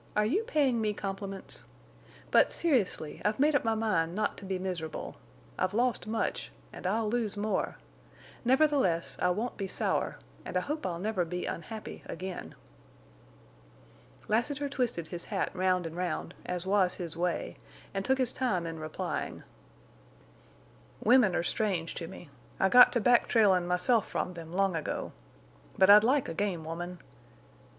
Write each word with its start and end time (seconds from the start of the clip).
Are 0.15 0.25
you 0.25 0.41
paying 0.45 0.81
me 0.81 0.95
compliments? 0.95 1.63
But, 2.31 2.51
seriously 2.51 3.21
I've 3.23 3.39
made 3.39 3.53
up 3.53 3.63
my 3.63 3.75
mind 3.75 4.15
not 4.15 4.35
to 4.39 4.45
be 4.45 4.57
miserable. 4.57 5.17
I've 5.59 5.75
lost 5.75 6.07
much, 6.07 6.51
and 6.73 6.87
I'll 6.87 7.07
lose 7.07 7.37
more. 7.37 7.77
Nevertheless, 8.43 9.15
I 9.21 9.29
won't 9.29 9.57
be 9.57 9.67
sour, 9.67 10.17
and 10.43 10.57
I 10.57 10.61
hope 10.61 10.87
I'll 10.87 10.97
never 10.97 11.23
be 11.23 11.45
unhappy—again." 11.45 12.55
Lassiter 14.27 14.67
twisted 14.67 15.05
his 15.09 15.25
hat 15.25 15.51
round 15.55 15.85
and 15.85 15.95
round, 15.95 16.33
as 16.47 16.65
was 16.65 16.95
his 16.95 17.15
way, 17.15 17.57
and 17.93 18.03
took 18.03 18.17
his 18.17 18.31
time 18.31 18.65
in 18.65 18.79
replying. 18.79 19.43
"Women 21.03 21.35
are 21.35 21.43
strange 21.43 21.93
to 21.93 22.07
me. 22.07 22.31
I 22.59 22.69
got 22.69 22.91
to 22.93 22.99
back 22.99 23.27
trailin' 23.27 23.67
myself 23.67 24.09
from 24.09 24.33
them 24.33 24.51
long 24.51 24.75
ago. 24.75 25.11
But 25.77 25.91
I'd 25.91 26.03
like 26.03 26.27
a 26.27 26.33
game 26.33 26.65
woman. 26.65 26.97